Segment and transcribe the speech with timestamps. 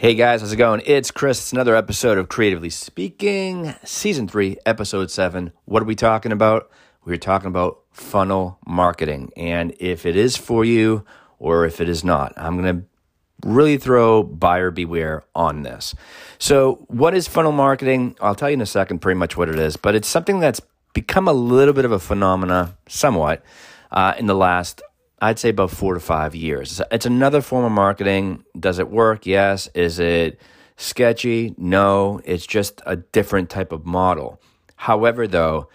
[0.00, 0.80] Hey guys, how's it going?
[0.86, 1.40] It's Chris.
[1.40, 5.50] It's another episode of Creatively Speaking, Season 3, Episode 7.
[5.64, 6.70] What are we talking about?
[7.04, 9.32] We're talking about funnel marketing.
[9.36, 11.04] And if it is for you
[11.40, 12.86] or if it is not, I'm going to
[13.48, 15.96] really throw buyer beware on this.
[16.38, 18.14] So, what is funnel marketing?
[18.20, 20.60] I'll tell you in a second pretty much what it is, but it's something that's
[20.94, 23.42] become a little bit of a phenomena, somewhat,
[23.90, 24.80] uh, in the last
[25.20, 26.80] I'd say about four to five years.
[26.90, 28.44] It's another form of marketing.
[28.58, 29.26] Does it work?
[29.26, 29.68] Yes.
[29.74, 30.40] Is it
[30.76, 31.54] sketchy?
[31.58, 32.20] No.
[32.24, 34.40] It's just a different type of model.
[34.76, 35.68] However, though,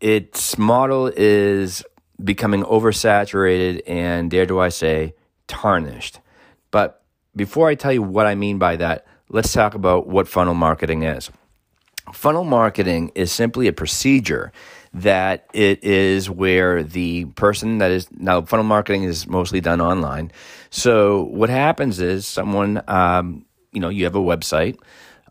[0.00, 1.84] its model is
[2.22, 5.14] becoming oversaturated and, dare do I say,
[5.46, 6.20] tarnished.
[6.70, 7.02] But
[7.36, 11.02] before I tell you what I mean by that, let's talk about what funnel marketing
[11.02, 11.30] is.
[12.12, 14.50] Funnel marketing is simply a procedure
[14.94, 20.32] that it is where the person that is now funnel marketing is mostly done online.
[20.70, 24.78] So what happens is someone, um, you know, you have a website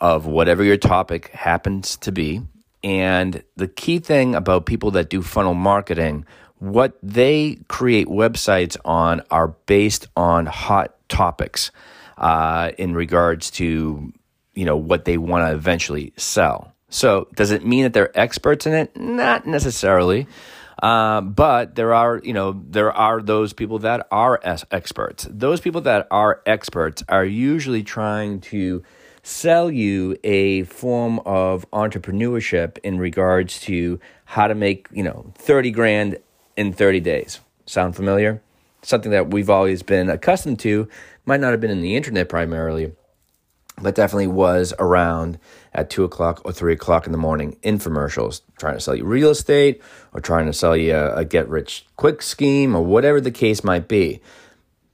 [0.00, 2.42] of whatever your topic happens to be.
[2.82, 6.26] And the key thing about people that do funnel marketing,
[6.58, 11.70] what they create websites on are based on hot topics
[12.18, 14.12] uh, in regards to,
[14.54, 16.73] you know, what they want to eventually sell.
[16.94, 18.96] So, does it mean that they're experts in it?
[18.96, 20.28] Not necessarily.
[20.80, 24.38] Uh, but there are, you know, there are those people that are
[24.70, 25.26] experts.
[25.28, 28.84] Those people that are experts are usually trying to
[29.24, 35.72] sell you a form of entrepreneurship in regards to how to make, you know, 30
[35.72, 36.18] grand
[36.56, 37.40] in 30 days.
[37.66, 38.40] Sound familiar?
[38.82, 40.88] Something that we've always been accustomed to,
[41.26, 42.92] might not have been in the internet primarily,
[43.80, 45.38] but definitely was around
[45.72, 47.56] at two o'clock or three o'clock in the morning.
[47.62, 51.48] Infomercials trying to sell you real estate or trying to sell you a, a get
[51.48, 54.20] rich quick scheme or whatever the case might be.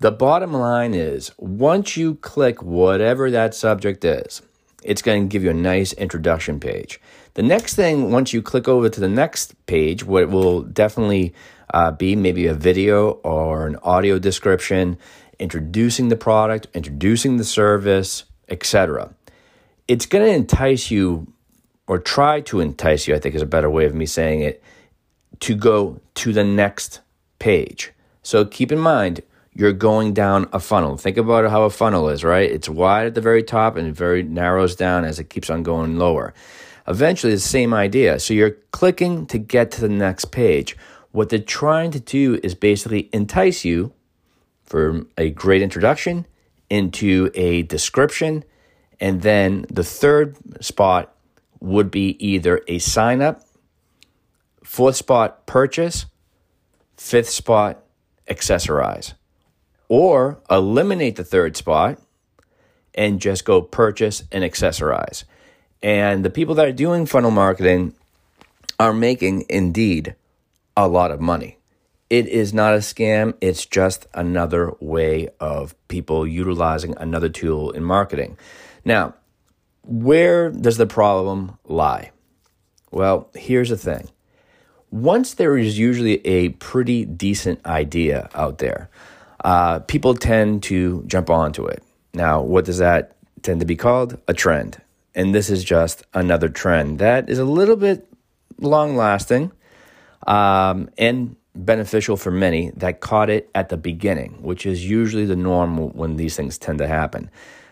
[0.00, 4.42] The bottom line is once you click whatever that subject is,
[4.82, 7.00] it's going to give you a nice introduction page.
[7.34, 11.32] The next thing, once you click over to the next page, what will definitely
[11.72, 14.98] uh, be maybe a video or an audio description
[15.38, 19.14] introducing the product, introducing the service, etc.
[19.88, 21.32] It's going to entice you,
[21.86, 24.62] or try to entice you, I think is a better way of me saying it,
[25.40, 27.00] to go to the next
[27.38, 27.92] page.
[28.22, 29.22] So keep in mind,
[29.54, 30.96] you're going down a funnel.
[30.96, 32.50] Think about how a funnel is, right?
[32.50, 35.98] It's wide at the very top and very narrows down as it keeps on going
[35.98, 36.32] lower.
[36.88, 38.18] Eventually, the same idea.
[38.18, 40.76] So you're clicking to get to the next page.
[41.10, 43.92] What they're trying to do is basically entice you
[44.64, 46.26] for a great introduction
[46.72, 48.42] into a description.
[48.98, 51.14] And then the third spot
[51.60, 53.42] would be either a sign up,
[54.64, 56.06] fourth spot, purchase,
[56.96, 57.84] fifth spot,
[58.26, 59.12] accessorize.
[59.88, 62.00] Or eliminate the third spot
[62.94, 65.24] and just go purchase and accessorize.
[65.82, 67.94] And the people that are doing funnel marketing
[68.80, 70.14] are making indeed
[70.74, 71.58] a lot of money.
[72.12, 73.32] It is not a scam.
[73.40, 78.36] It's just another way of people utilizing another tool in marketing.
[78.84, 79.14] Now,
[79.82, 82.10] where does the problem lie?
[82.90, 84.10] Well, here's the thing.
[84.90, 88.90] Once there is usually a pretty decent idea out there,
[89.42, 91.82] uh, people tend to jump onto it.
[92.12, 94.20] Now, what does that tend to be called?
[94.28, 94.82] A trend.
[95.14, 98.06] And this is just another trend that is a little bit
[98.58, 99.50] long lasting
[100.26, 105.36] um, and beneficial for many that caught it at the beginning, which is usually the
[105.36, 107.30] norm when these things tend to happen.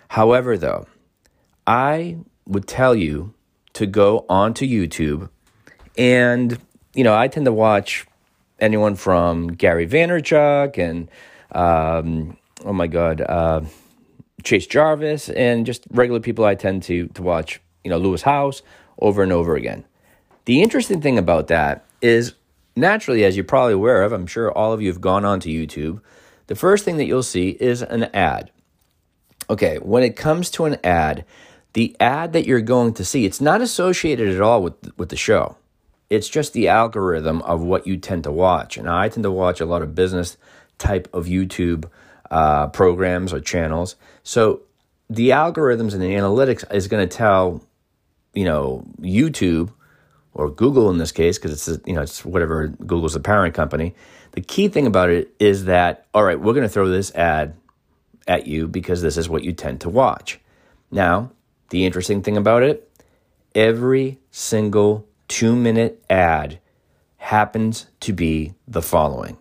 [0.09, 0.87] However, though,
[1.67, 3.35] I would tell you
[3.75, 5.31] to go onto YouTube
[5.97, 6.59] and,
[6.95, 8.07] you know, I tend to watch
[8.59, 11.11] anyone from Gary Vaynerchuk and,
[11.53, 13.63] um, oh my God, uh,
[14.43, 18.63] Chase Jarvis and just regular people I tend to, to watch, you know, Lewis Howes
[18.99, 19.85] over and over again.
[20.45, 22.35] The interesting thing about that is
[22.77, 26.01] naturally, as you're probably aware of, I'm sure all of you have gone onto YouTube.
[26.47, 28.51] The first thing that you'll see is an ad.
[29.49, 31.25] Okay, when it comes to an ad,
[31.73, 35.17] the ad that you're going to see, it's not associated at all with, with the
[35.17, 35.57] show.
[36.09, 38.77] It's just the algorithm of what you tend to watch.
[38.77, 40.37] And I tend to watch a lot of business
[40.79, 41.89] type of YouTube
[42.31, 43.97] uh, programs or channels.
[44.23, 44.63] So
[45.09, 47.63] the algorithms and the analytics is going to tell,
[48.35, 49.73] you know, YouTube
[50.35, 53.95] or Google in this case, because it's you know it's whatever Google's the parent company.
[54.33, 57.55] The key thing about it is that all right, we're going to throw this ad
[58.29, 60.41] at you because this is what you tend to watch.
[60.91, 61.33] Now,
[61.71, 62.91] the interesting thing about it,
[63.55, 66.61] every single two minute ad
[67.17, 69.37] happens to be the following.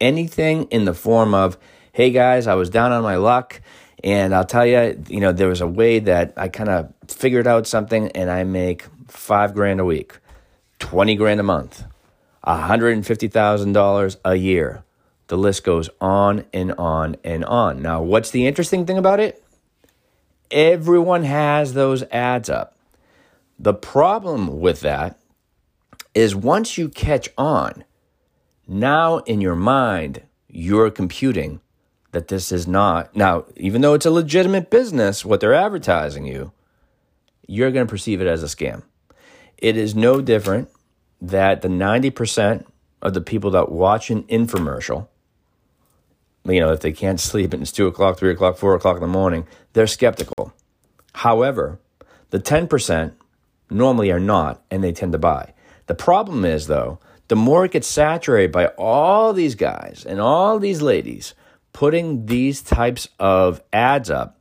[0.00, 1.58] Anything in the form of,
[1.92, 3.60] hey guys, I was down on my luck
[4.02, 7.46] And I'll tell you, you know, there was a way that I kind of figured
[7.46, 10.18] out something and I make five grand a week,
[10.78, 11.84] 20 grand a month,
[12.46, 14.84] $150,000 a year.
[15.26, 17.82] The list goes on and on and on.
[17.82, 19.44] Now, what's the interesting thing about it?
[20.50, 22.76] Everyone has those ads up.
[23.58, 25.20] The problem with that
[26.14, 27.84] is once you catch on,
[28.66, 31.60] now in your mind, you're computing
[32.12, 33.14] that this is not.
[33.14, 36.52] Now, even though it's a legitimate business, what they're advertising you,
[37.46, 38.82] you're going to perceive it as a scam.
[39.60, 40.68] It is no different
[41.20, 42.64] that the 90%
[43.02, 45.08] of the people that watch an infomercial,
[46.44, 49.02] you know, if they can't sleep and it's 2 o'clock, 3 o'clock, 4 o'clock in
[49.02, 50.52] the morning, they're skeptical.
[51.12, 51.78] However,
[52.30, 53.12] the 10%
[53.68, 55.52] normally are not, and they tend to buy.
[55.86, 56.98] The problem is, though,
[57.28, 61.34] the more it gets saturated by all these guys and all these ladies
[61.72, 64.40] putting these types of ads up,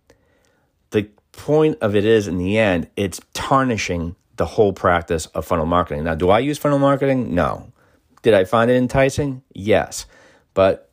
[0.92, 5.66] the point of it is, in the end, it's tarnishing the whole practice of funnel
[5.66, 6.06] marketing.
[6.06, 7.36] Now, do I use funnel marketing?
[7.36, 7.74] No.
[8.22, 9.44] Did I find it enticing?
[9.54, 10.06] Yes.
[10.54, 10.90] But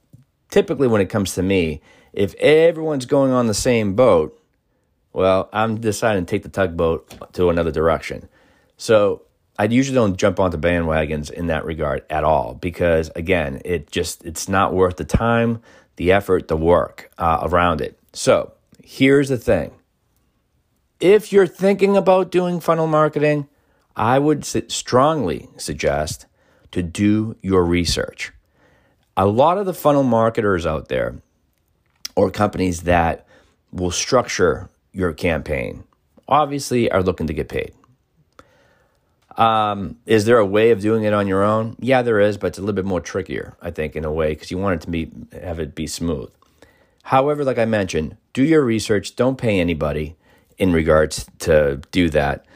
[0.50, 1.80] typically, when it comes to me,
[2.12, 4.36] if everyone's going on the same boat,
[5.12, 8.28] well, I'm deciding to take the tugboat to another direction.
[8.76, 9.22] So
[9.56, 14.24] I usually don't jump onto bandwagons in that regard at all because, again, it just
[14.24, 15.62] it's not worth the time,
[15.94, 17.96] the effort, the work uh, around it.
[18.12, 19.70] So here's the thing:
[21.00, 23.48] if you're thinking about doing funnel marketing,
[23.94, 26.26] I would strongly suggest
[26.72, 28.32] to do your research.
[29.16, 31.16] A lot of the funnel marketers out there,
[32.14, 33.26] or companies that
[33.72, 35.84] will structure your campaign
[36.28, 37.72] obviously are looking to get paid.
[39.36, 41.76] Um, is there a way of doing it on your own?
[41.78, 44.30] Yeah, there is, but it's a little bit more trickier, I think, in a way,
[44.30, 46.30] because you want it to be have it be smooth.
[47.04, 49.14] However, like I mentioned, do your research.
[49.14, 50.16] Don't pay anybody
[50.58, 52.46] in regards to do that.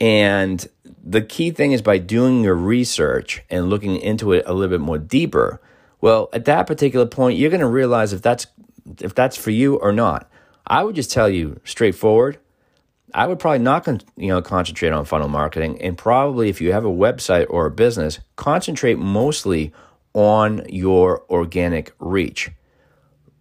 [0.00, 0.66] And
[1.02, 4.84] the key thing is by doing your research and looking into it a little bit
[4.84, 5.60] more deeper.
[6.00, 8.46] Well, at that particular point, you're going to realize if that's
[9.00, 10.30] if that's for you or not.
[10.66, 12.38] I would just tell you straightforward.
[13.14, 16.72] I would probably not con- you know concentrate on funnel marketing, and probably if you
[16.72, 19.72] have a website or a business, concentrate mostly
[20.12, 22.50] on your organic reach.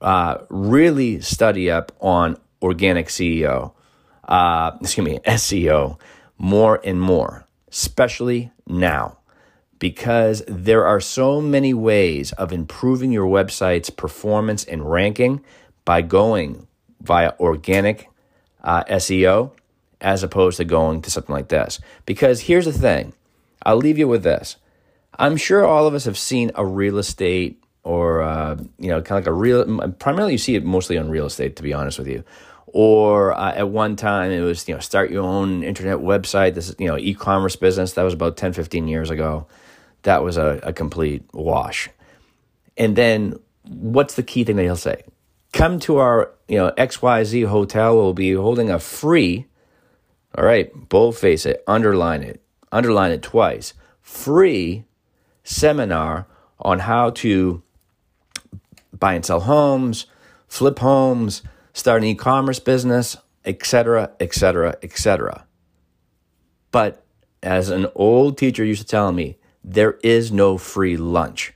[0.01, 3.73] Uh, really study up on organic CEO,
[4.25, 5.99] uh, excuse me, SEO
[6.37, 9.17] more and more, especially now,
[9.79, 15.43] because there are so many ways of improving your website's performance and ranking
[15.85, 16.67] by going
[17.01, 18.09] via organic
[18.63, 19.51] uh, SEO
[20.01, 21.79] as opposed to going to something like this.
[22.05, 23.13] Because here's the thing
[23.63, 24.57] I'll leave you with this.
[25.17, 29.19] I'm sure all of us have seen a real estate or, uh, you know, kind
[29.19, 31.97] of like a real, primarily you see it mostly on real estate, to be honest
[31.97, 32.23] with you.
[32.77, 36.55] Or uh, at one time it was, you know, start your own internet website.
[36.55, 37.93] This you know, e commerce business.
[37.93, 39.47] That was about 10, 15 years ago.
[40.01, 41.89] That was a, a complete wash.
[42.77, 45.03] And then what's the key thing that he'll say?
[45.55, 47.95] come to our you know XYZ hotel.
[47.95, 49.47] We'll be holding a free,
[50.37, 52.41] all right, boldface it, underline it,
[52.71, 54.83] underline it twice, free
[55.43, 56.27] seminar
[56.59, 57.63] on how to
[58.97, 60.05] buy and sell homes,
[60.47, 61.41] flip homes,
[61.75, 65.45] start an e-commerce business, etc., etc., etc.
[66.71, 67.05] But
[67.43, 71.53] as an old teacher used to tell me, there is no free lunch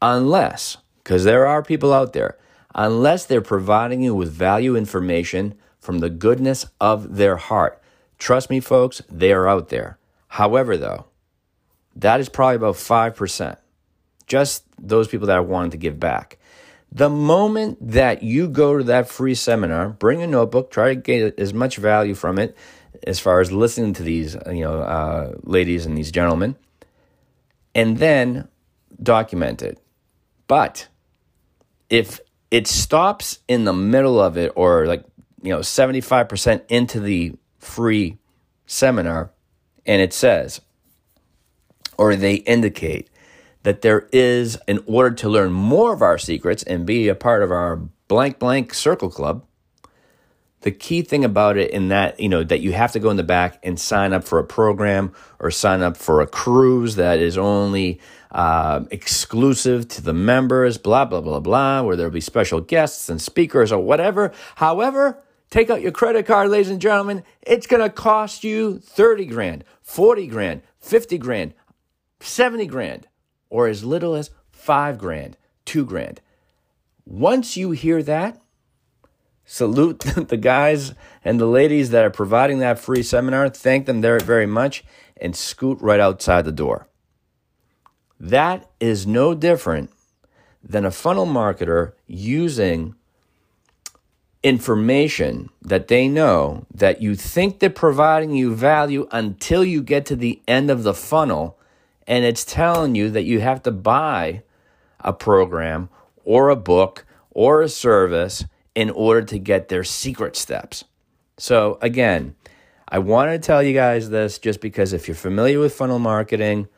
[0.00, 2.38] unless, because there are people out there
[2.74, 7.82] unless they're providing you with value information from the goodness of their heart.
[8.18, 9.98] Trust me, folks, they are out there.
[10.28, 11.06] However, though,
[11.96, 13.56] that is probably about 5%.
[14.28, 16.38] Just those people that are wanting to give back.
[16.90, 21.38] The moment that you go to that free seminar, bring a notebook, try to get
[21.38, 22.56] as much value from it
[23.06, 26.56] as far as listening to these, you know, uh, ladies and these gentlemen,
[27.74, 28.48] and then
[29.02, 29.78] document it.
[30.46, 30.88] But
[31.90, 35.04] if it stops in the middle of it or like
[35.42, 38.18] you know 75% into the free
[38.66, 39.30] seminar
[39.86, 40.60] and it says
[41.96, 43.07] or they indicate
[43.68, 47.42] that there is in order to learn more of our secrets and be a part
[47.42, 47.76] of our
[48.08, 49.44] blank blank circle club
[50.62, 53.18] the key thing about it in that you know that you have to go in
[53.18, 57.18] the back and sign up for a program or sign up for a cruise that
[57.18, 58.00] is only
[58.32, 63.20] uh, exclusive to the members blah blah blah blah where there'll be special guests and
[63.20, 64.32] speakers or whatever.
[64.56, 67.22] However take out your credit card ladies and gentlemen.
[67.42, 71.52] It's going to cost you 30 grand 40 grand 50 grand
[72.20, 73.06] 70 grand
[73.50, 76.20] or as little as 5 grand 2 grand
[77.04, 78.40] once you hear that
[79.48, 83.48] salute the guys and the ladies that are providing that free seminar.
[83.48, 84.84] Thank them very much
[85.16, 86.86] and scoot right outside the door.
[88.20, 89.90] That is no different
[90.62, 92.94] than a funnel marketer using
[94.42, 100.16] information that they know that you think they're providing you value until you get to
[100.16, 101.57] the end of the funnel
[102.08, 104.42] and it's telling you that you have to buy
[105.00, 105.90] a program
[106.24, 110.84] or a book or a service in order to get their secret steps.
[111.36, 112.34] So, again,
[112.88, 116.68] I want to tell you guys this just because if you're familiar with funnel marketing,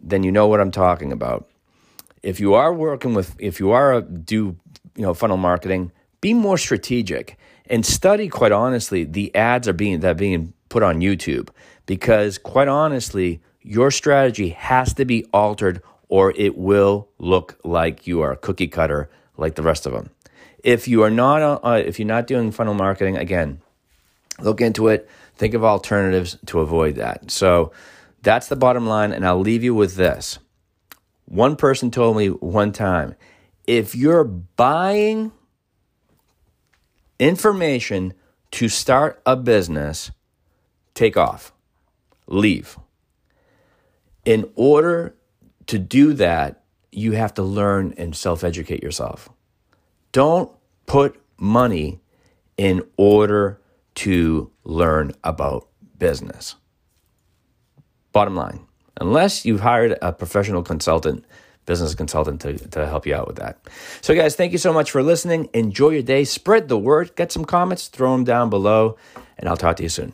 [0.00, 1.50] then you know what I'm talking about.
[2.22, 4.56] If you are working with, if you are a, do,
[4.94, 8.28] you know, funnel marketing, be more strategic and study.
[8.28, 11.48] Quite honestly, the ads are being that are being put on YouTube
[11.86, 18.22] because, quite honestly, your strategy has to be altered or it will look like you
[18.22, 20.08] are a cookie cutter like the rest of them.
[20.64, 23.60] If you are not, uh, if you're not doing funnel marketing, again,
[24.40, 25.06] look into it.
[25.36, 27.30] Think of alternatives to avoid that.
[27.30, 27.72] So
[28.22, 29.12] that's the bottom line.
[29.12, 30.38] And I'll leave you with this.
[31.26, 33.16] One person told me one time
[33.66, 35.30] if you're buying
[37.18, 38.14] information
[38.52, 40.10] to start a business,
[40.94, 41.52] take off,
[42.26, 42.78] leave.
[44.28, 45.16] In order
[45.68, 49.30] to do that, you have to learn and self educate yourself.
[50.12, 50.52] Don't
[50.84, 52.00] put money
[52.58, 53.58] in order
[53.94, 55.68] to learn about
[55.98, 56.56] business.
[58.12, 58.66] Bottom line,
[59.00, 61.24] unless you've hired a professional consultant,
[61.64, 63.58] business consultant to, to help you out with that.
[64.02, 65.48] So, guys, thank you so much for listening.
[65.54, 66.24] Enjoy your day.
[66.24, 67.16] Spread the word.
[67.16, 68.98] Get some comments, throw them down below,
[69.38, 70.12] and I'll talk to you soon.